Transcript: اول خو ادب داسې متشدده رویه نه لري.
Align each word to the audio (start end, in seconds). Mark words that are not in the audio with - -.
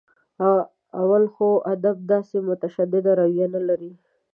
اول 1.01 1.23
خو 1.33 1.47
ادب 1.73 1.97
داسې 2.11 2.37
متشدده 2.49 3.11
رویه 3.19 3.47
نه 3.55 3.61
لري. 3.67 3.91